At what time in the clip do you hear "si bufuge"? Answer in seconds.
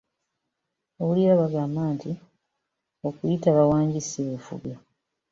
4.09-4.73